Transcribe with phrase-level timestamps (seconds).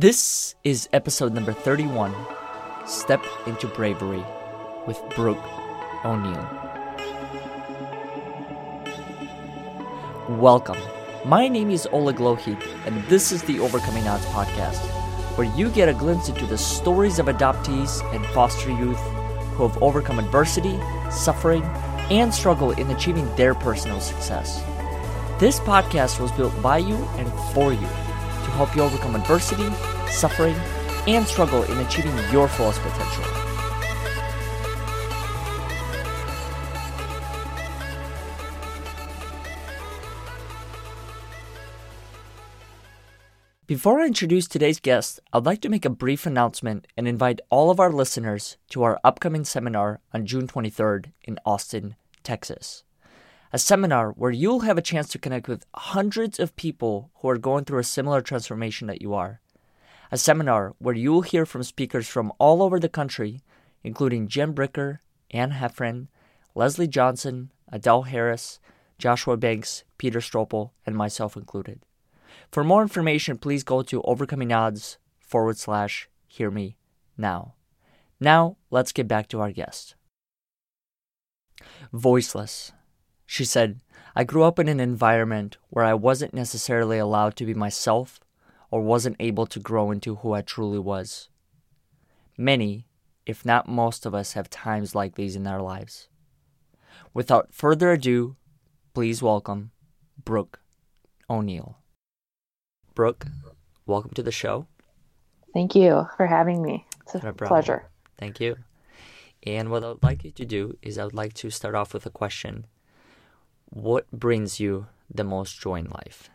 [0.00, 2.14] This is episode number 31
[2.86, 4.24] Step into Bravery
[4.86, 5.44] with Brooke
[6.06, 6.48] O'Neill.
[10.40, 10.78] Welcome.
[11.26, 14.80] My name is Oleg Lohit, and this is the Overcoming Odds podcast,
[15.36, 19.02] where you get a glimpse into the stories of adoptees and foster youth
[19.52, 20.80] who have overcome adversity,
[21.10, 21.62] suffering,
[22.10, 24.62] and struggle in achieving their personal success.
[25.38, 27.88] This podcast was built by you and for you
[28.50, 29.68] to help you overcome adversity,
[30.10, 30.56] suffering,
[31.06, 33.24] and struggle in achieving your fullest potential.
[43.66, 47.70] Before I introduce today's guest, I'd like to make a brief announcement and invite all
[47.70, 51.94] of our listeners to our upcoming seminar on June 23rd in Austin,
[52.24, 52.82] Texas.
[53.52, 57.38] A seminar where you'll have a chance to connect with hundreds of people who are
[57.38, 59.40] going through a similar transformation that you are.
[60.12, 63.42] A seminar where you'll hear from speakers from all over the country,
[63.82, 65.00] including Jim Bricker,
[65.32, 66.06] Anne Heffron,
[66.54, 68.60] Leslie Johnson, Adele Harris,
[68.98, 71.80] Joshua Banks, Peter Strople, and myself included.
[72.52, 76.76] For more information, please go to overcoming odds forward slash hear me
[77.16, 77.54] now.
[78.20, 79.96] Now, let's get back to our guest.
[81.92, 82.72] Voiceless.
[83.32, 83.78] She said,
[84.16, 88.18] I grew up in an environment where I wasn't necessarily allowed to be myself
[88.72, 91.28] or wasn't able to grow into who I truly was.
[92.36, 92.88] Many,
[93.26, 96.08] if not most of us, have times like these in our lives.
[97.14, 98.34] Without further ado,
[98.94, 99.70] please welcome
[100.24, 100.58] Brooke
[101.30, 101.78] O'Neill.
[102.96, 103.26] Brooke,
[103.86, 104.66] welcome to the show.
[105.54, 106.84] Thank you for having me.
[107.02, 107.88] It's a No pleasure.
[108.18, 108.56] Thank you.
[109.44, 112.04] And what I'd like you to do is I would like to start off with
[112.06, 112.66] a question.
[113.70, 116.28] What brings you the most joy in life?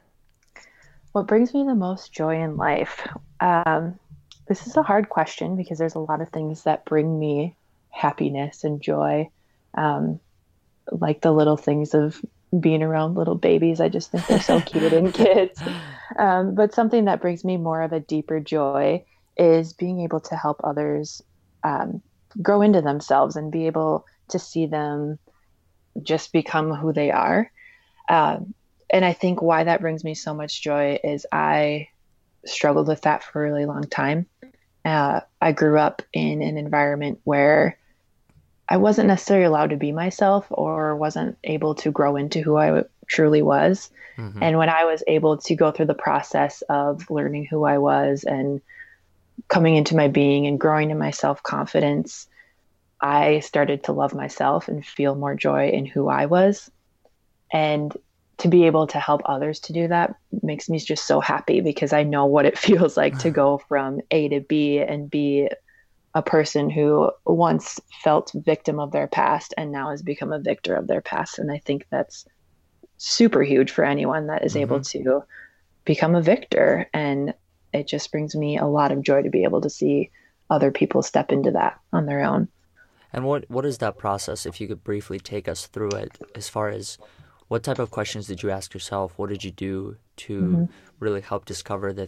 [1.12, 3.08] What brings me the most joy in life?
[3.40, 4.00] Um,
[4.48, 7.56] this is a hard question because there's a lot of things that bring me
[7.90, 9.30] happiness and joy,
[9.78, 10.20] um,
[10.92, 12.22] like the little things of
[12.60, 13.82] being around little babies.
[13.82, 15.60] I just think they're so cute and kids.
[16.18, 19.04] Um, but something that brings me more of a deeper joy
[19.38, 21.22] is being able to help others
[21.64, 22.02] um,
[22.42, 25.20] grow into themselves and be able to see them
[26.02, 27.52] just become who they are.
[28.10, 28.54] Um,
[28.90, 31.90] and I think why that brings me so much joy is I
[32.46, 34.28] struggled with that for a really long time.
[34.84, 37.78] Uh, I grew up in an environment where
[38.70, 42.84] I wasn't necessarily allowed to be myself or wasn't able to grow into who I
[43.08, 43.90] truly was.
[44.18, 44.40] Mhm.
[44.42, 48.24] And when I was able to go through the process of learning who I was
[48.24, 48.62] and
[49.48, 52.28] coming into my being and growing in my self confidence,
[53.02, 56.72] I started to love myself and feel more joy in who I was.
[57.52, 57.96] And
[58.38, 61.94] to be able to help others to do that makes me just so happy because
[61.94, 65.50] I know what it feels like to go from A to B and be
[66.14, 70.74] a person who once felt victim of their past and now has become a victor
[70.74, 71.40] of their past.
[71.40, 72.26] And I think that's
[72.98, 75.04] super huge for anyone that is able mm-hmm.
[75.04, 75.24] to
[75.84, 76.90] become a victor.
[76.94, 77.34] And
[77.74, 80.10] it just brings me a lot of joy to be able to see
[80.50, 82.48] other people step into that on their own.
[83.16, 84.46] And what what is that process?
[84.46, 86.98] If you could briefly take us through it, as far as
[87.48, 89.14] what type of questions did you ask yourself?
[89.18, 90.66] What did you do to Mm-hmm.
[91.00, 92.08] really help discover the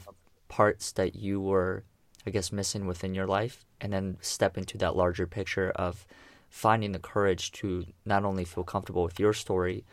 [0.50, 1.84] parts that you were,
[2.26, 6.06] I guess, missing within your life, and then step into that larger picture of
[6.50, 9.86] finding the courage to not only feel comfortable with your story,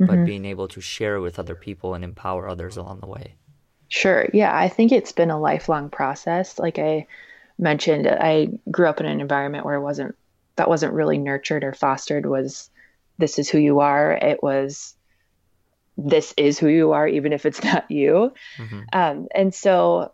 [0.00, 0.06] Mm-hmm.
[0.06, 3.34] but being able to share with other people and empower others along the way.
[3.88, 4.26] Sure.
[4.32, 6.58] Yeah, I think it's been a lifelong process.
[6.58, 7.06] Like I
[7.58, 10.16] mentioned, I grew up in an environment where it wasn't
[10.56, 12.70] that wasn't really nurtured or fostered was
[13.18, 14.12] this is who you are.
[14.12, 14.94] It was
[15.98, 18.32] this is who you are, even if it's not you.
[18.58, 18.84] Mhm.
[18.92, 20.12] Um, and so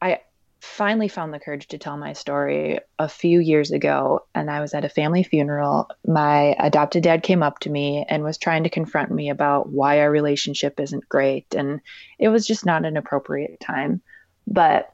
[0.00, 0.20] I
[0.60, 4.26] finally found the courage to tell my story a few years ago.
[4.34, 5.88] And I was at a family funeral.
[6.06, 10.00] My adopted dad came up to me and was trying to confront me about why
[10.00, 11.54] our relationship isn't great.
[11.54, 11.80] And
[12.18, 14.02] it was just not an appropriate time.
[14.46, 14.92] But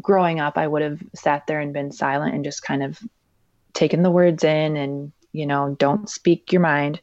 [0.00, 3.00] growing up, I would have sat there and been silent and just kind of
[3.74, 7.00] taken the words in and, you know, don't speak your mind.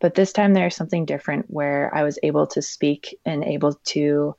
[0.00, 4.36] But this time there's something different where I was able to speak and able to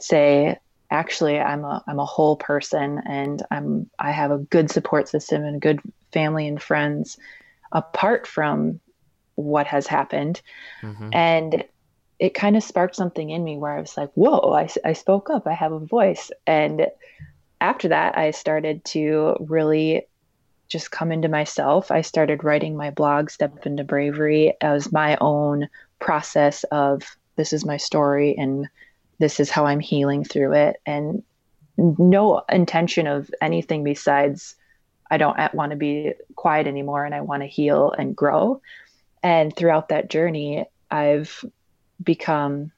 [0.00, 0.58] say,
[0.92, 5.42] actually I'm a I'm a whole person and I'm I have a good support system
[5.42, 5.80] and good
[6.12, 7.16] family and friends
[7.72, 8.78] apart from
[9.34, 10.42] what has happened.
[10.82, 11.08] Mhm.
[11.12, 11.64] And
[12.18, 15.30] it kind of sparked something in me where I was like, whoa, I, I spoke
[15.30, 16.30] up, I have a voice.
[16.46, 16.86] And
[17.60, 20.06] after that, I started to really
[20.72, 21.90] just come into myself.
[21.90, 25.68] I started writing my blog, Step into Bravery, as my own
[26.00, 27.02] process of
[27.36, 28.68] this is my story and
[29.18, 30.80] this is how I'm healing through it.
[30.86, 31.22] And
[31.76, 34.56] no intention of anything besides
[35.10, 38.62] I don't want to be quiet anymore and I want to heal and grow.
[39.22, 41.44] And throughout that journey, I've
[42.02, 42.72] become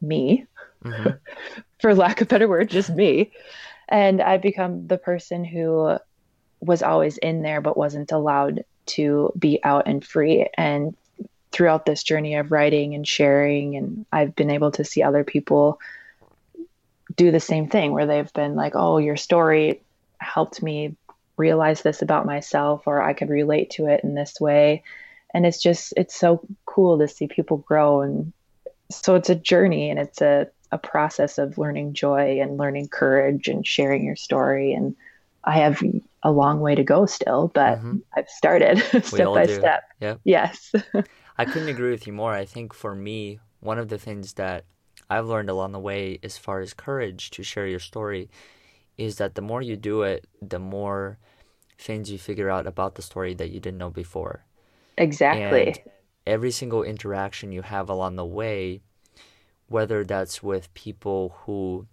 [0.00, 0.46] me,
[0.84, 1.10] mm-hmm.
[1.80, 3.32] for lack of better word, just me.
[3.88, 5.98] And I've become the person who
[6.60, 10.48] was always in there but wasn't allowed to be out and free.
[10.54, 10.96] And
[11.52, 15.80] throughout this journey of writing and sharing, and I've been able to see other people
[17.16, 19.80] do the same thing where they've been like, oh, your story
[20.18, 20.94] helped me
[21.36, 24.82] realize this about myself, or I could relate to it in this way.
[25.32, 28.02] And it's just, it's so cool to see people grow.
[28.02, 28.32] And
[28.90, 33.48] so it's a journey and it's a, a process of learning joy and learning courage
[33.48, 34.72] and sharing your story.
[34.72, 34.96] And
[35.48, 35.82] I have
[36.22, 37.98] a long way to go still, but mm-hmm.
[38.14, 39.54] I've started step by do.
[39.54, 39.82] step.
[39.98, 40.16] Yeah.
[40.24, 40.74] Yes.
[41.38, 42.34] I couldn't agree with you more.
[42.34, 44.66] I think for me, one of the things that
[45.08, 48.28] I've learned along the way as far as courage to share your story
[48.98, 51.18] is that the more you do it, the more
[51.78, 54.44] things you figure out about the story that you didn't know before.
[54.98, 55.68] Exactly.
[55.68, 55.78] And
[56.26, 58.82] every single interaction you have along the way,
[59.68, 61.86] whether that's with people who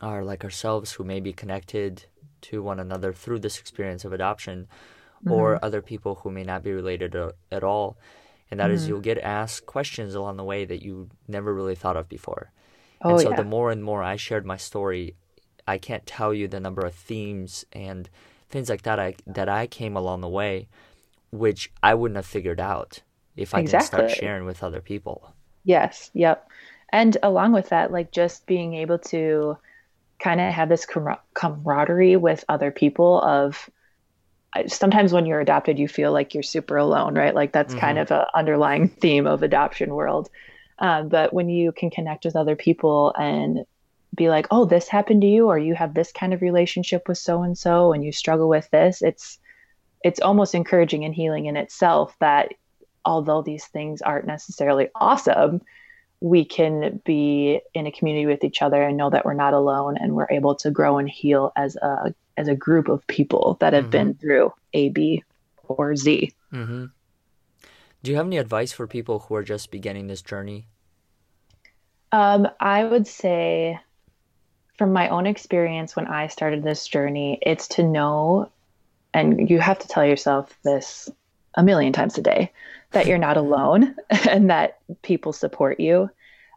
[0.00, 2.06] are like ourselves, who may be connected
[2.42, 4.68] to one another through this experience of adoption,
[5.20, 5.32] mm-hmm.
[5.32, 7.16] or other people who may not be related
[7.50, 7.96] at all,
[8.50, 8.74] and that mm-hmm.
[8.74, 12.52] is you'll get asked questions along the way that you never really thought of before.
[13.02, 13.36] Oh, and so yeah.
[13.36, 15.14] the more and more I shared my story,
[15.66, 18.08] I can't tell you the number of themes and
[18.48, 20.68] things like that I that I came along the way,
[21.30, 23.02] which I wouldn't have figured out
[23.36, 23.98] if I exactly.
[23.98, 25.34] didn't start sharing with other people.
[25.64, 26.10] Yes.
[26.14, 26.48] Yep.
[26.90, 29.58] And along with that, like just being able to
[30.18, 30.86] kind of have this
[31.34, 33.68] camaraderie with other people of
[34.66, 37.34] sometimes when you're adopted, you feel like you're super alone, right?
[37.34, 37.80] Like that's mm-hmm.
[37.80, 40.28] kind of an underlying theme of adoption world.
[40.78, 43.64] Um, but when you can connect with other people and
[44.14, 47.18] be like, oh, this happened to you, or you have this kind of relationship with
[47.18, 49.38] so and so, and you struggle with this, it's
[50.04, 52.54] it's almost encouraging and healing in itself that
[53.04, 55.60] although these things aren't necessarily awesome,
[56.20, 59.96] we can be in a community with each other and know that we're not alone
[59.96, 63.72] and we're able to grow and heal as a as a group of people that
[63.72, 63.90] have mm-hmm.
[63.90, 65.24] been through A, B,
[65.64, 66.32] or Z.
[66.52, 66.86] Mm-hmm.
[68.02, 70.68] Do you have any advice for people who are just beginning this journey?
[72.12, 73.78] Um, I would say,
[74.78, 78.50] from my own experience when I started this journey, it's to know,
[79.12, 81.10] and you have to tell yourself this
[81.54, 82.52] a million times a day,
[82.92, 83.94] that you're not alone
[84.28, 86.10] and that people support you.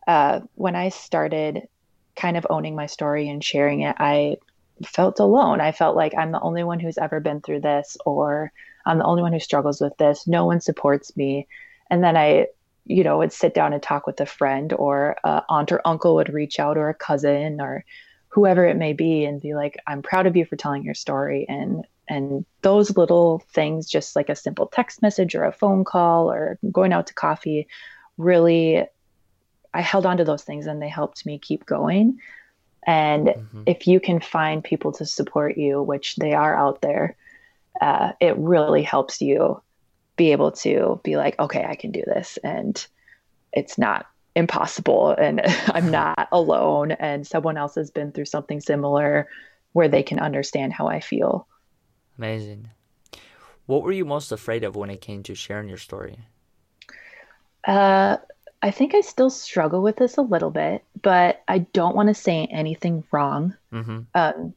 [0.08, 1.68] Uh, when I started
[2.16, 4.38] kind of owning my story and sharing it, I
[4.86, 5.62] felt alone.
[5.62, 8.52] I felt like I'm the only one who's ever been through this, or
[8.86, 10.28] I'm the only one who struggles with this.
[10.28, 11.48] No one supports me.
[11.90, 12.48] And then I,
[12.86, 16.34] you know, would sit down and talk with a friend, or aunt or uncle would
[16.34, 17.86] reach out, or a cousin, or
[18.30, 21.46] whoever it may be, and be like, "I'm proud of you for telling your story."
[21.48, 26.30] And and those little things, just like a simple text message or a phone call
[26.30, 27.70] or going out to coffee,
[28.18, 28.86] really,
[29.74, 32.20] I held on to those things, and they helped me keep going.
[32.86, 33.64] And mm-hmm.
[33.66, 37.16] if you can find people to support you, which they are out there,
[37.80, 39.62] uh, it really helps you
[40.18, 42.38] be able to be like, okay, I can do this.
[42.44, 42.86] And
[43.54, 44.06] it's not
[44.36, 45.12] impossible.
[45.12, 46.92] And I'm not alone.
[46.92, 49.30] And someone else has been through something similar
[49.72, 51.48] where they can understand how I feel.
[52.22, 52.70] Amazing.
[53.66, 56.20] What were you most afraid of when it came to sharing your story?
[57.66, 58.18] Uh,
[58.62, 62.14] I think I still struggle with this a little bit, but I don't want to
[62.14, 63.56] say anything wrong.
[63.74, 64.02] Mm-hmm.
[64.14, 64.54] Um,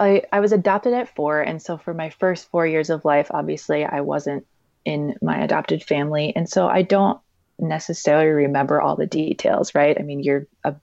[0.00, 1.40] I, I was adopted at four.
[1.40, 4.44] And so for my first four years of life, obviously, I wasn't
[4.84, 6.32] in my adopted family.
[6.34, 7.20] And so I don't
[7.60, 9.96] necessarily remember all the details, right?
[9.96, 10.74] I mean, you're a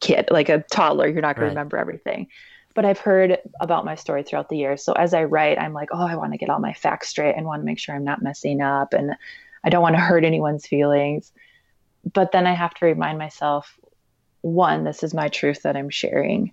[0.00, 1.50] kid, like a toddler, you're not going right.
[1.50, 2.26] to remember everything.
[2.74, 4.84] But I've heard about my story throughout the years.
[4.84, 7.34] So as I write, I'm like, oh, I want to get all my facts straight
[7.36, 8.92] and want to make sure I'm not messing up.
[8.94, 9.12] And
[9.64, 11.32] I don't want to hurt anyone's feelings
[12.12, 13.78] but then I have to remind myself
[14.42, 16.52] one, this is my truth that I'm sharing.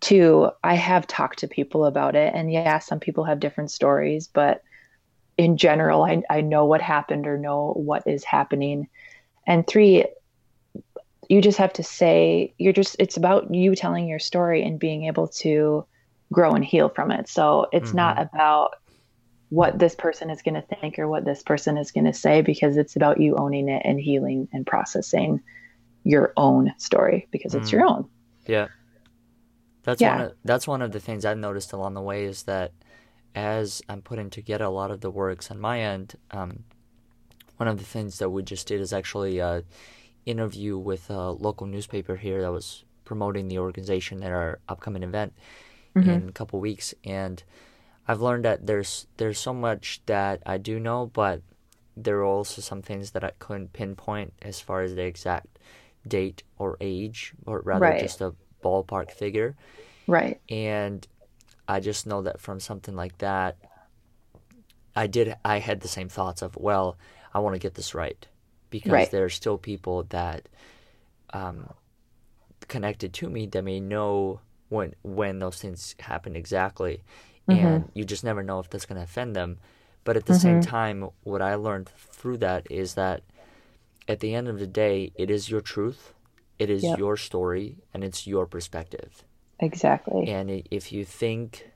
[0.00, 2.32] Two, I have talked to people about it.
[2.34, 4.62] And yeah, some people have different stories, but
[5.36, 8.88] in general, I, I know what happened or know what is happening.
[9.46, 10.06] And three,
[11.28, 15.04] you just have to say, you're just, it's about you telling your story and being
[15.04, 15.84] able to
[16.32, 17.28] grow and heal from it.
[17.28, 17.96] So it's mm-hmm.
[17.96, 18.76] not about
[19.50, 22.42] what this person is going to think or what this person is going to say
[22.42, 25.40] because it's about you owning it and healing and processing
[26.04, 27.72] your own story because it's mm.
[27.72, 28.08] your own.
[28.46, 28.68] Yeah.
[29.84, 30.16] That's yeah.
[30.16, 32.72] one of that's one of the things I've noticed along the way is that
[33.34, 36.64] as I'm putting together a lot of the works on my end, um,
[37.56, 39.62] one of the things that we just did is actually uh,
[40.28, 45.32] interview with a local newspaper here that was promoting the organization at our upcoming event
[45.96, 46.10] mm-hmm.
[46.10, 47.42] in a couple weeks, and
[48.06, 51.42] I've learned that there's there's so much that I do know, but
[51.96, 55.58] there are also some things that I couldn't pinpoint as far as the exact
[56.06, 58.00] date or age, or rather right.
[58.00, 59.56] just a ballpark figure.
[60.06, 60.40] Right.
[60.48, 61.06] And
[61.66, 63.56] I just know that from something like that,
[64.94, 65.34] I did.
[65.44, 66.96] I had the same thoughts of, well,
[67.34, 68.26] I want to get this right
[68.70, 69.10] because right.
[69.10, 70.48] there are still people that
[71.32, 71.68] um,
[72.68, 77.02] connected to me that may know when when those things happen exactly,
[77.48, 77.66] mm-hmm.
[77.66, 79.58] and you just never know if that's going to offend them.
[80.04, 80.42] But at the mm-hmm.
[80.42, 83.22] same time, what I learned through that is that
[84.08, 86.14] at the end of the day, it is your truth,
[86.58, 86.98] it is yep.
[86.98, 89.22] your story, and it's your perspective.
[89.60, 90.28] Exactly.
[90.28, 91.70] And if you think,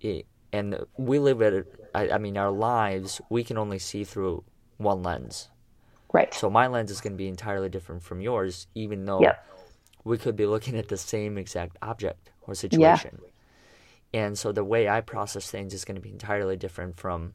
[0.00, 4.44] it, and we live at, I, I mean, our lives, we can only see through
[4.76, 5.48] one lens.
[6.12, 6.32] Right.
[6.34, 9.46] So my lens is going to be entirely different from yours, even though yep.
[10.04, 13.20] we could be looking at the same exact object or situation.
[13.22, 13.28] Yeah.
[14.24, 17.32] And so the way I process things is going to be entirely different from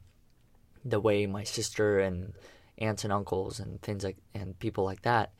[0.84, 2.32] the way my sister and
[2.78, 5.32] aunts and uncles and things like and people like that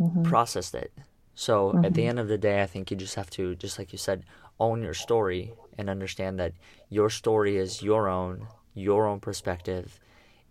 [0.00, 0.22] mm-hmm.
[0.22, 0.92] processed it.
[1.34, 1.84] So mm-hmm.
[1.84, 2.10] at the mm-hmm.
[2.10, 4.24] end of the day, I think you just have to, just like you said,
[4.58, 6.52] own your story and understand that
[6.88, 9.98] your story is your own, your own perspective,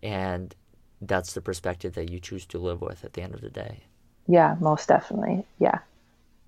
[0.02, 0.54] and
[1.00, 3.84] that's the perspective that you choose to live with at the end of the day.
[4.26, 5.44] Yeah, most definitely.
[5.58, 5.78] Yeah.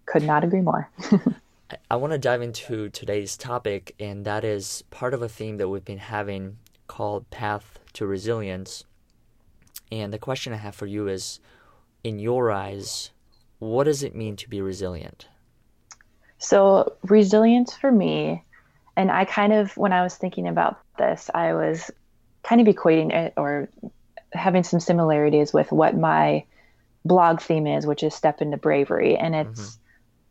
[0.07, 0.91] Could not agree more.
[1.91, 5.69] I want to dive into today's topic, and that is part of a theme that
[5.69, 8.85] we've been having called Path to Resilience.
[9.91, 11.41] And the question I have for you is
[12.05, 13.11] in your eyes,
[13.59, 15.29] what does it mean to be resilient?
[16.39, 18.43] So, resilience for me,
[18.97, 21.91] and I kind of, when I was thinking about this, I was
[22.43, 23.69] kind of equating it or
[24.33, 26.45] having some similarities with what my
[27.05, 29.17] blog theme is, which is Step into Bravery.
[29.17, 29.79] And it's, mm-hmm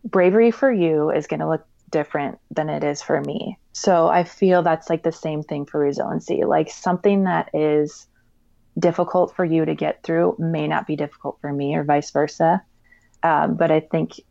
[0.03, 3.58] bravery for you is going to look different than it is for me.
[3.74, 6.43] So I feel that's like the same thing for resiliency.
[6.43, 8.08] Like something that is
[8.79, 12.62] difficult for you to get through may not be difficult for me, or vice versa.
[13.24, 14.22] Um, but I think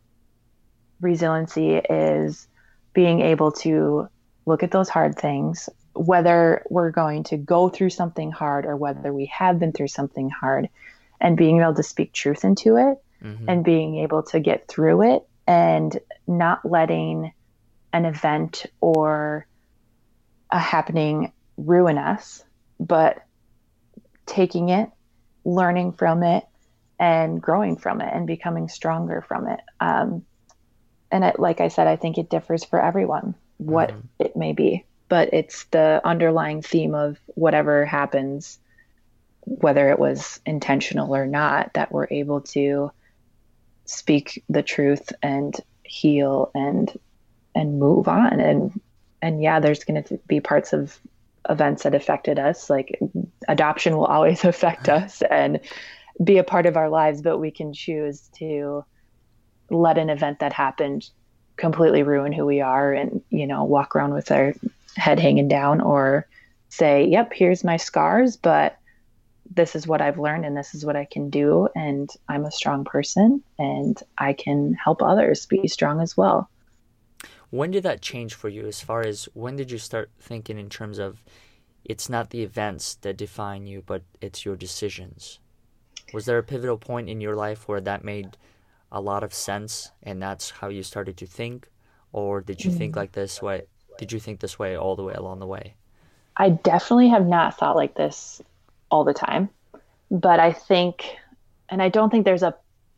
[0.99, 2.47] resiliency is
[2.93, 4.07] being able to
[4.45, 9.13] look at those hard things, whether we're going to go through something hard or whether
[9.13, 10.69] we have been through something hard,
[11.19, 13.45] and being able to speak truth into it mm-hmm.
[13.47, 17.31] and being able to get through it and not letting
[17.93, 19.45] an event or
[20.49, 22.43] a happening ruin us,
[22.79, 23.23] but
[24.25, 24.89] taking it,
[25.45, 26.43] learning from it,
[26.99, 29.59] and growing from it and becoming stronger from it.
[29.79, 30.25] Um,
[31.11, 33.99] and it, like I said, I think it differs for everyone what mm-hmm.
[34.19, 38.59] it may be, but it's the underlying theme of whatever happens,
[39.41, 42.89] whether it was intentional or not, that we're able to
[43.83, 46.97] speak the truth and heal and
[47.53, 48.39] and move on.
[48.39, 48.79] And
[49.21, 50.97] and yeah there's going to be parts of
[51.49, 52.97] events that affected us like
[53.49, 55.03] adoption will always affect mm-hmm.
[55.03, 55.59] us and
[56.23, 58.85] be a part of our lives but we can choose to
[59.69, 61.09] let an event that happened
[61.57, 64.53] completely ruin who we are and you know walk around with our
[64.95, 66.27] head hanging down or
[66.69, 68.77] say yep here's my scars but
[69.53, 71.67] this is what I've learned and this is what I can do.
[71.75, 76.49] And I'm a strong person and I can help others be strong as well.
[77.49, 80.69] When did that change for you as far as when did you start thinking in
[80.69, 81.21] terms of
[81.83, 85.39] it's not the events that define you, but it's your decisions?
[86.13, 88.37] Was there a pivotal point in your life where that made
[88.89, 91.67] a lot of sense and that's how you started to think?
[92.13, 92.77] Or did you mm.
[92.77, 93.63] think like this way?
[94.01, 95.75] Did you think this way all the way along the way?
[96.35, 98.41] I definitely have not thought like this
[98.89, 99.47] all the time.
[100.09, 101.15] But I think,
[101.69, 102.55] and I don't think there's a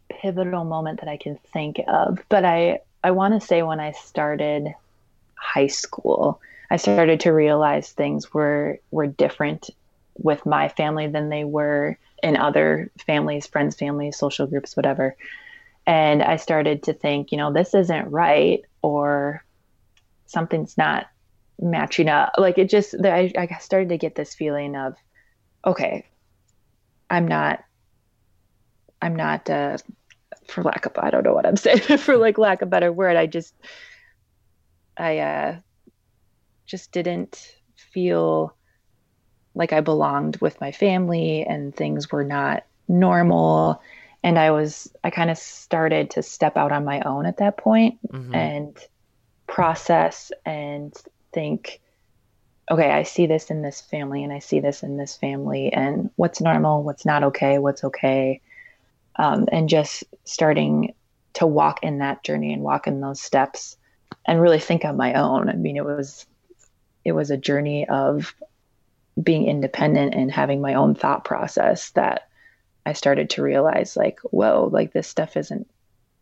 [0.09, 3.91] pivotal moment that I can think of, but I, I want to say when I
[3.91, 4.73] started
[5.35, 6.39] high school,
[6.71, 9.69] I started to realize things were, were different
[10.17, 15.17] with my family than they were in other families, friends, families, social groups, whatever.
[15.85, 19.43] And I started to think, you know, this isn't right or
[20.33, 21.05] something's not
[21.61, 22.33] matching up.
[22.37, 24.95] Like it just, I, I started to get this feeling of,
[25.65, 26.07] okay,
[27.09, 27.63] I'm not,
[29.01, 29.77] I'm not, uh,
[30.47, 33.15] for lack of, I don't know what I'm saying, for like lack of better word,
[33.15, 33.53] I just,
[34.97, 35.59] I, uh,
[36.65, 38.55] just didn't feel
[39.53, 43.81] like I belonged with my family and things were not normal.
[44.23, 47.57] And I was, I kind of started to step out on my own at that
[47.57, 48.33] point mm-hmm.
[48.33, 48.77] and
[49.53, 50.91] process and
[51.31, 51.79] think,
[52.71, 56.09] okay, I see this in this family and I see this in this family, and
[56.15, 58.41] what's normal, what's not okay, what's okay.
[59.17, 60.95] Um, and just starting
[61.33, 63.77] to walk in that journey and walk in those steps
[64.25, 65.49] and really think on my own.
[65.49, 66.25] I mean, it was
[67.05, 68.33] it was a journey of
[69.21, 72.27] being independent and having my own thought process that
[72.87, 75.69] I started to realize like, whoa, like this stuff isn't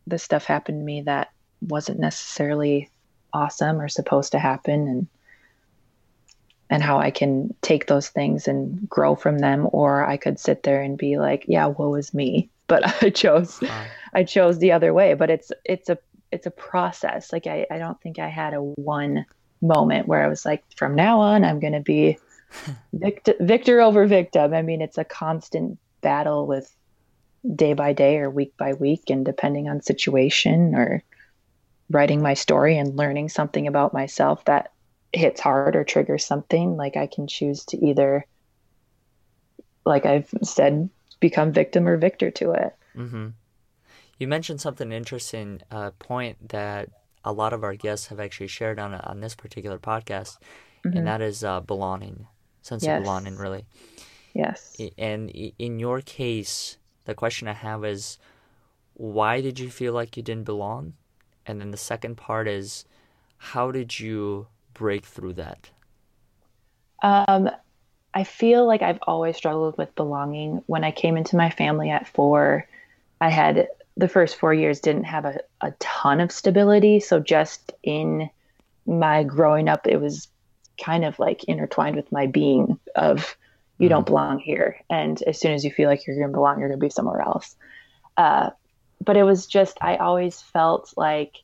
[0.05, 2.90] this stuff happened to me that wasn't necessarily
[3.33, 5.07] awesome or supposed to happen and
[6.69, 10.63] and how I can take those things and grow from them or I could sit
[10.63, 12.49] there and be like, yeah, woe is me.
[12.71, 13.61] But I chose
[14.13, 15.13] I chose the other way.
[15.13, 15.97] But it's it's a
[16.31, 17.33] it's a process.
[17.33, 19.25] Like I, I don't think I had a one
[19.61, 22.17] moment where I was like, from now on I'm gonna be
[22.93, 24.53] victor victor over victim.
[24.53, 26.73] I mean, it's a constant battle with
[27.55, 31.03] day by day or week by week and depending on situation or
[31.91, 34.71] writing my story and learning something about myself that
[35.13, 38.25] hits hard or triggers something like i can choose to either
[39.85, 43.27] like i've said become victim or victor to it mm-hmm.
[44.17, 46.89] you mentioned something interesting uh, point that
[47.23, 50.37] a lot of our guests have actually shared on on this particular podcast
[50.85, 50.97] mm-hmm.
[50.97, 52.25] and that is uh, belonging
[52.61, 52.97] sense yes.
[52.97, 53.65] of belonging really
[54.33, 58.17] yes and in your case the question i have is
[58.93, 60.93] why did you feel like you didn't belong
[61.45, 62.85] and then the second part is
[63.37, 65.69] how did you break through that?
[67.01, 67.49] Um,
[68.13, 70.63] I feel like I've always struggled with belonging.
[70.67, 72.67] When I came into my family at four,
[73.19, 73.67] I had
[73.97, 76.99] the first four years didn't have a, a ton of stability.
[76.99, 78.29] So just in
[78.85, 80.27] my growing up, it was
[80.83, 83.35] kind of like intertwined with my being of
[83.77, 83.95] you mm-hmm.
[83.95, 84.77] don't belong here.
[84.89, 86.89] And as soon as you feel like you're going to belong, you're going to be
[86.89, 87.55] somewhere else.
[88.17, 88.51] Uh,
[89.03, 91.37] but it was just, I always felt like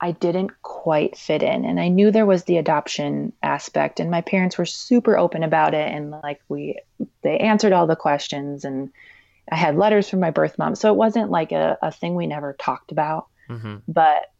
[0.00, 1.64] I didn't quite fit in.
[1.64, 5.74] And I knew there was the adoption aspect, and my parents were super open about
[5.74, 5.92] it.
[5.92, 6.78] And like, we,
[7.22, 8.90] they answered all the questions, and
[9.52, 10.74] I had letters from my birth mom.
[10.74, 13.26] So it wasn't like a, a thing we never talked about.
[13.48, 13.76] Mm-hmm.
[13.88, 14.32] But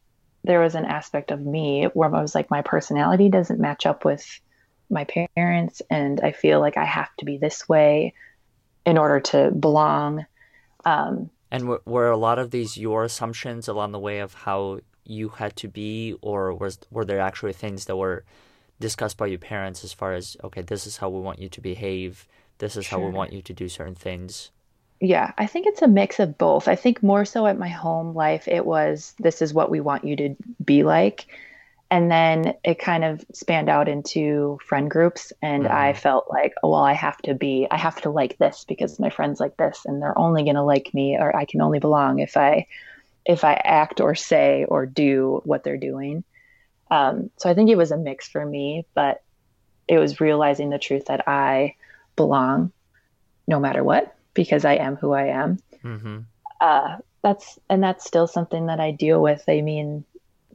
[0.44, 4.04] there was an aspect of me where I was like, my personality doesn't match up
[4.04, 4.40] with
[4.88, 5.82] my parents.
[5.90, 8.14] And I feel like I have to be this way
[8.86, 10.24] in order to belong.
[10.86, 14.80] Um, and were, were a lot of these your assumptions along the way of how
[15.04, 18.24] you had to be, or was were there actually things that were
[18.78, 21.60] discussed by your parents as far as okay, this is how we want you to
[21.60, 22.26] behave,
[22.58, 22.98] this is sure.
[22.98, 24.50] how we want you to do certain things?
[25.00, 26.68] Yeah, I think it's a mix of both.
[26.68, 30.04] I think more so at my home life, it was this is what we want
[30.04, 31.26] you to be like
[31.90, 35.74] and then it kind of spanned out into friend groups and mm-hmm.
[35.74, 38.98] i felt like oh, well i have to be i have to like this because
[38.98, 41.78] my friends like this and they're only going to like me or i can only
[41.78, 42.66] belong if i
[43.26, 46.24] if i act or say or do what they're doing
[46.90, 49.22] um, so i think it was a mix for me but
[49.88, 51.74] it was realizing the truth that i
[52.16, 52.72] belong
[53.46, 56.18] no matter what because i am who i am mm-hmm.
[56.60, 60.04] uh, that's and that's still something that i deal with i mean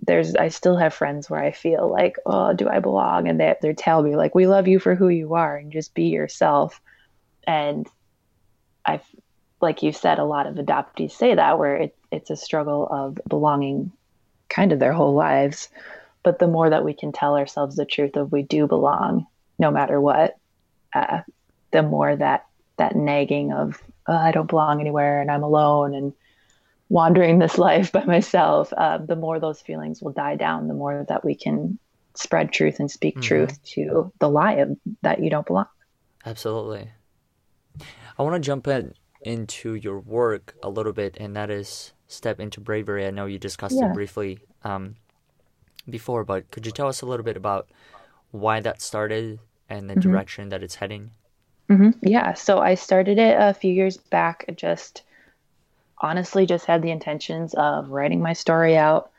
[0.06, 3.28] there's I still have friends where I feel like, oh, do I belong?
[3.28, 5.94] And they they tell me like, we love you for who you are and just
[5.94, 6.82] be yourself.
[7.48, 7.88] And
[8.86, 9.06] I've
[9.62, 13.20] like you said, a lot of adoptees say that where it, it's a struggle of
[13.28, 13.92] belonging
[14.50, 15.70] kind of their whole lives.
[16.24, 19.72] But the more that we can tell ourselves the truth of we do belong, no
[19.72, 20.38] matter what,
[20.94, 21.22] uh,
[21.72, 22.46] the more that
[22.78, 26.14] that nagging of oh, I don't belong anywhere and I'm alone and
[26.90, 31.06] wandering this life by myself, uh, the more those feelings will die down, the more
[31.08, 31.78] that we can
[32.14, 33.24] spread truth and speak mm-hmm.
[33.24, 35.68] truth to the lie of, that you don't belong.
[36.26, 36.90] Absolutely.
[38.18, 42.40] I want to jump in into your work a little bit, and that is step
[42.40, 43.06] into bravery.
[43.06, 43.90] I know you discussed yeah.
[43.90, 44.96] it briefly um,
[45.90, 47.70] before, but could you tell us a little bit about
[48.32, 50.12] why that started and the mm-hmm.
[50.12, 51.12] direction that it's heading?
[51.70, 52.08] Mm-hmm.
[52.08, 55.04] Yeah, so I started it a few years back, just
[56.00, 59.12] honestly just had the intentions of writing my story out.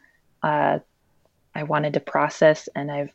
[0.43, 0.79] Uh,
[1.55, 3.13] I wanted to process, and I've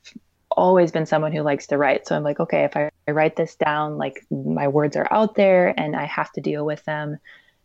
[0.50, 2.08] always been someone who likes to write.
[2.08, 5.36] So I'm like, okay, if I, I write this down, like my words are out
[5.36, 7.20] there and I have to deal with them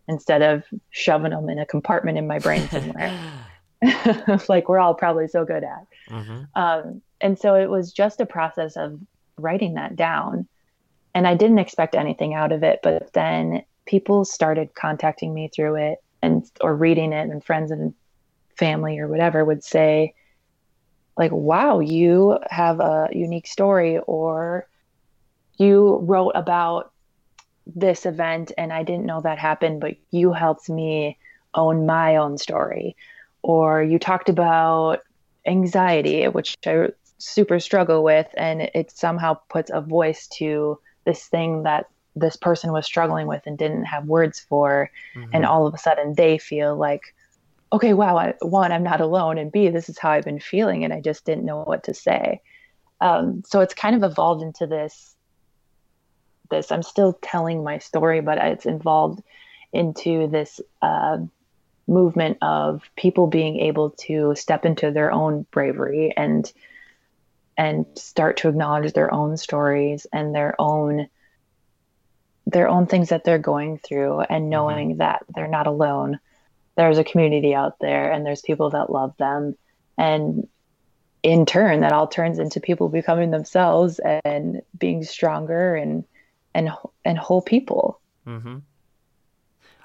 [0.09, 3.19] instead of shoving them in a compartment in my brain somewhere.
[4.49, 5.87] like we're all probably so good at.
[6.11, 6.43] Mm-hmm.
[6.55, 8.99] Um, and so it was just a process of
[9.37, 10.49] writing that down.
[11.15, 12.81] And I didn't expect anything out of it.
[12.83, 17.95] But then people started contacting me through it and or reading it and friends and
[18.57, 20.15] family or whatever would say
[21.17, 24.67] like wow you have a unique story or
[25.59, 26.93] you wrote about
[27.67, 31.19] this event and I didn't know that happened but you helped me
[31.57, 32.97] own my own story.
[33.43, 35.01] Or you talked about
[35.47, 41.63] anxiety which I super struggle with and it somehow puts a voice to this thing
[41.63, 45.29] that this person was struggling with and didn't have words for Mhm.
[45.35, 47.15] and all of a sudden they feel like
[47.73, 50.83] okay wow I, one i'm not alone and b this is how i've been feeling
[50.85, 52.41] and i just didn't know what to say
[53.03, 55.15] um, so it's kind of evolved into this
[56.51, 59.23] this i'm still telling my story but it's involved
[59.73, 61.19] into this uh,
[61.87, 66.53] movement of people being able to step into their own bravery and
[67.59, 71.09] and start to acknowledge their own stories and their own
[72.47, 76.19] their own things that they're going through and knowing that they're not alone
[76.77, 79.57] there's a community out there and there's people that love them
[79.99, 80.47] and
[81.23, 86.05] in turn that all turns into people becoming themselves and being stronger and
[86.55, 86.71] and
[87.05, 88.59] and whole people Mm-hmm.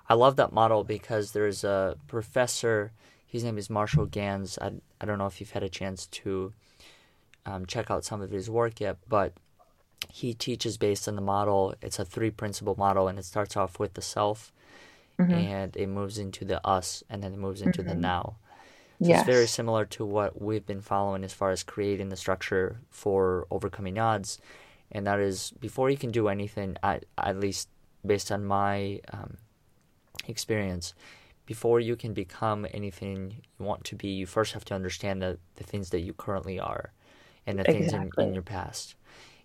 [0.10, 2.92] I love that model because there's a professor.
[3.26, 4.58] His name is Marshall Ganz.
[4.60, 6.54] I, I don't know if you've had a chance to
[7.46, 9.34] um, check out some of his work yet, but
[10.10, 11.74] he teaches based on the model.
[11.82, 14.52] It's a three principle model, and it starts off with the self,
[15.20, 15.34] Mhm.
[15.34, 18.00] and it moves into the us, and then it moves into the Mhm.
[18.00, 18.36] now.
[19.02, 22.16] So yes it's very similar to what we've been following as far as creating the
[22.16, 24.40] structure for overcoming odds,
[24.92, 27.68] and that is before you can do anything, at, at least
[28.06, 29.38] based on my um,
[30.28, 30.94] experience,
[31.46, 35.40] before you can become anything you want to be, you first have to understand the,
[35.56, 36.92] the things that you currently are
[37.48, 38.96] and the things in, in your past.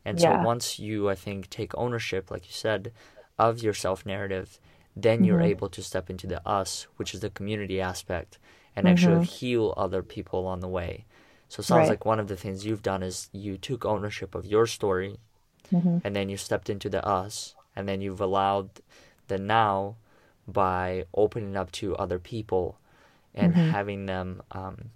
[0.06, 0.30] And Yeah.
[0.40, 2.92] so once you, I think, take ownership, like you said,
[3.38, 4.60] of your self narrative,
[4.96, 5.46] then you're Mhm.
[5.52, 8.38] able to step into the us, which is the community aspect,
[8.76, 9.26] and actually Mhm.
[9.26, 11.04] heal other people along the way.
[11.48, 11.90] So it sounds Right.
[11.90, 15.18] like one of the things you've done is you took ownership of your story
[15.72, 16.02] Mhm.
[16.04, 18.70] and then you stepped into the us and then you've allowed
[19.28, 19.96] the now
[20.48, 22.78] by opening up to other people
[23.34, 23.70] and Mhm.
[23.72, 24.90] having them um,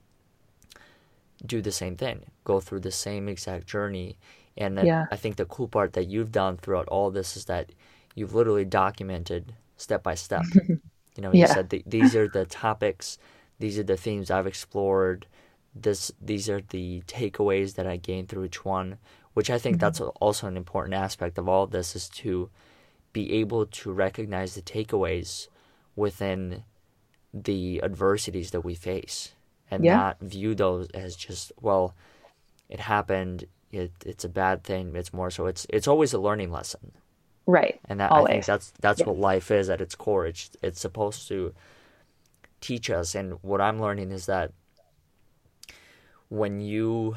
[1.45, 4.17] do the same thing go through the same exact journey
[4.57, 5.07] and Yeah.
[5.11, 7.73] i think the cool part that you've done throughout all this is that
[8.15, 11.47] you've literally documented step by step you know you Yeah.
[11.55, 13.19] said th- these are the topics
[13.59, 15.27] these are the themes i've explored
[15.75, 18.99] this these are the takeaways that i gained through each one
[19.35, 19.81] which i think mm-hmm.
[19.81, 22.51] that's also an important aspect of all of this is to
[23.13, 25.49] be able to recognize the takeaways
[25.97, 26.65] within
[27.33, 29.33] the adversities that we face
[29.71, 29.97] and Yeah.
[29.97, 31.95] not view those as just well
[32.69, 36.51] it happened it, it's a bad thing it's more so it's it's always a learning
[36.51, 36.93] lesson
[37.47, 39.07] right and that, I think that's that's Yes.
[39.07, 40.27] what life is at its core.
[40.27, 41.55] It's it's supposed to
[42.61, 44.53] teach us, and what I'm learning is that
[46.29, 47.17] when you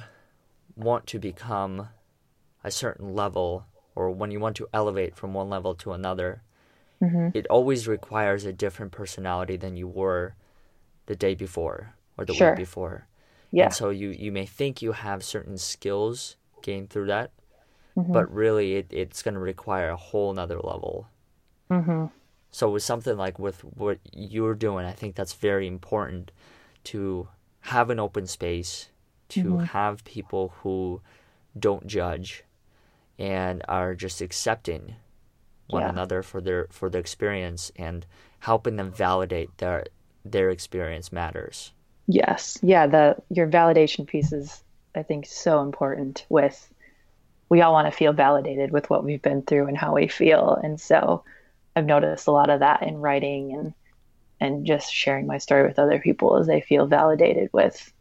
[0.76, 1.90] want to become
[2.64, 6.42] a certain level, or when you want to elevate from one level to another,
[7.00, 10.36] hmm it always requires a different personality than you were
[11.08, 12.52] the day before or the Sure.
[12.52, 13.08] week before.
[13.52, 17.32] yeah And so you you may think you have certain skills gained through that,
[17.96, 18.14] Mhm.
[18.14, 21.08] but really it, it's going to require a whole nother level.
[21.70, 22.06] hmm
[22.52, 26.32] So with something like with what you're doing, I think that's very important
[26.86, 27.28] to
[27.62, 28.90] have an open space,
[29.30, 29.60] to Mhm.
[29.60, 31.02] have people who
[31.60, 32.44] don't judge
[33.20, 34.96] and are just accepting
[35.68, 35.88] one Yeah.
[35.88, 38.06] another for their for their experience and
[38.42, 39.86] helping them validate their
[40.26, 41.74] their experience matters.
[42.08, 42.60] Yes.
[42.62, 44.64] Yeah, the your validation piece is
[44.96, 46.70] I think so important with
[47.50, 50.60] we all want to feel validated with what we've been through and how we feel.
[50.64, 51.24] And so
[51.76, 53.74] I've noticed a lot of that in writing and
[54.40, 57.94] and just sharing my story with other people as they feel validated with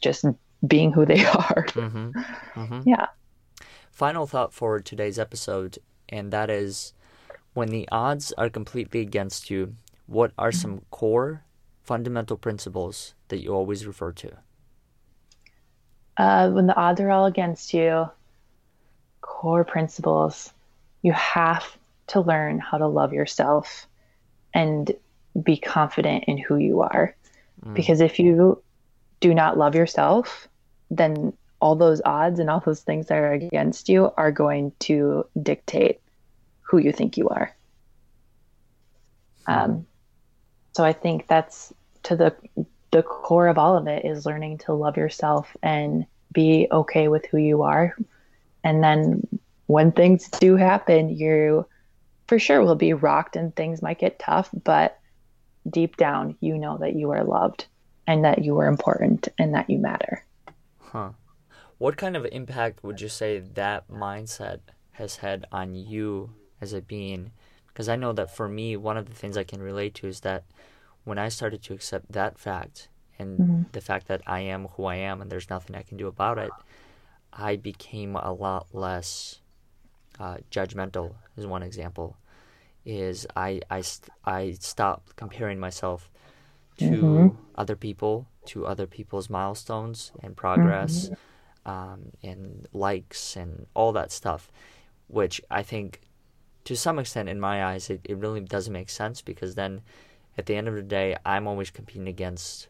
[0.00, 0.24] just
[0.66, 1.66] being who they are.
[1.68, 2.10] Mm-hmm.
[2.60, 2.88] Mm-hmm.
[2.88, 3.06] Yeah.
[3.90, 6.94] Final thought for today's episode, and that is
[7.52, 11.44] when the odds are completely against you, what are some core
[11.82, 14.38] fundamental principles that you always refer to?
[16.16, 18.08] Uh, when the odds are all against you,
[19.20, 20.52] core principles,
[21.02, 21.76] you have
[22.08, 23.86] to learn how to love yourself
[24.52, 24.92] and
[25.42, 27.14] be confident in who you are.
[27.64, 27.74] Mm.
[27.74, 28.62] Because if you
[29.20, 30.48] do not love yourself,
[30.90, 35.24] then all those odds and all those things that are against you are going to
[35.40, 36.00] dictate
[36.60, 37.54] who you think you are.
[39.46, 39.86] Um,
[40.72, 41.72] so I think that's
[42.04, 42.34] to the
[42.92, 47.26] the core of all of it is learning to love yourself and be okay with
[47.26, 47.96] who you are.
[48.62, 49.26] And then
[49.66, 51.66] when things do happen, you
[52.28, 54.98] for sure will be rocked and things might get tough, but
[55.68, 57.66] deep down, you know that you are loved
[58.06, 60.24] and that you are important and that you matter.
[60.78, 61.10] Huh.
[61.78, 64.60] What kind of impact would you say that mindset
[64.92, 67.32] has had on you as a being?
[67.68, 70.20] Because I know that for me, one of the things I can relate to is
[70.20, 70.44] that
[71.04, 72.88] when I started to accept that fact
[73.18, 73.72] and Mhm.
[73.72, 76.38] the fact that I am who I am and there's nothing I can do about
[76.38, 76.50] it,
[77.32, 79.40] I became a lot less
[80.20, 82.16] uh, judgmental is one example.
[82.84, 86.10] Is I I st- I stopped comparing myself
[86.78, 87.36] to mm-hmm.
[87.54, 91.70] other people, to other people's milestones and progress, mm-hmm.
[91.70, 94.50] um, and likes and all that stuff,
[95.06, 96.00] which I think,
[96.64, 99.82] to some extent, in my eyes, it, it really doesn't make sense because then,
[100.38, 102.68] at the end of the day, I'm always competing against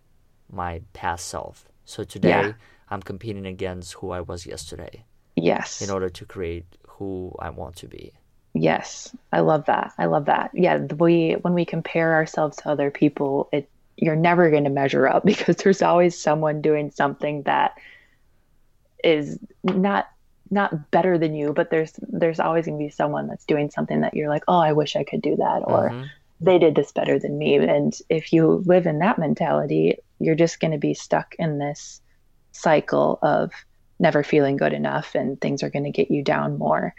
[0.51, 1.65] my past self.
[1.85, 2.53] So today, yeah.
[2.91, 5.05] I'm competing against who I was yesterday.
[5.37, 5.81] Yes.
[5.81, 8.13] In order to create who I want to be.
[8.55, 9.95] Yes, I love that.
[9.97, 10.51] I love that.
[10.53, 15.07] Yeah, we when we compare ourselves to other people, it you're never going to measure
[15.07, 17.79] up because there's always someone doing something that
[19.03, 20.09] is not
[20.51, 24.03] not better than you, but there's there's always going to be someone that's doing something
[24.03, 26.05] that you're like, "Oh, I wish I could do that," or mm-hmm.
[26.43, 30.61] "They did this better than me." And if you live in that mentality, you're just
[30.61, 32.01] going to be stuck in this
[32.53, 33.53] cycle of
[33.99, 36.95] never feeling good enough and things are going to get you down more.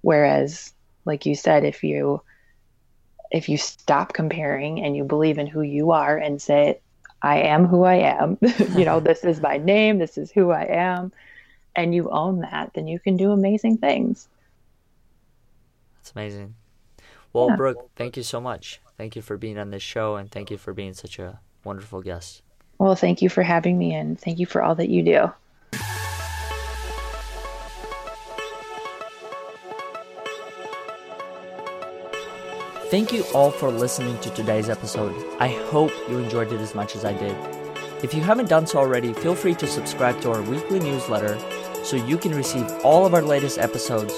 [0.00, 0.72] Whereas,
[1.04, 2.22] like you said, if you
[3.30, 6.80] if you stop comparing and you believe in who you are and say,
[7.20, 8.38] I am who I am,
[8.76, 11.12] you know, this is my name, this is who I am,
[11.74, 14.28] and you own that, then you can do amazing things.
[15.96, 16.54] That's amazing.
[17.32, 17.56] Well, yeah.
[17.56, 18.80] Brooke, thank you so much.
[18.96, 22.00] Thank you for being on this show and thank you for being such a wonderful
[22.00, 22.42] guest.
[22.78, 25.32] Well, thank you for having me and thank you for all that you do.
[32.90, 35.14] Thank you all for listening to today's episode.
[35.40, 37.36] I hope you enjoyed it as much as I did.
[38.04, 41.36] If you haven't done so already, feel free to subscribe to our weekly newsletter
[41.82, 44.14] so you can receive all of our latest episodes,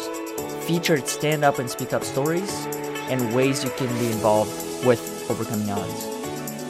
[0.67, 2.67] featured stand up and speak up stories,
[3.09, 6.07] and ways you can be involved with overcoming odds.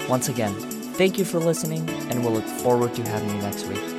[0.08, 0.54] Once again,
[0.94, 3.95] thank you for listening, and we'll look forward to having you next week.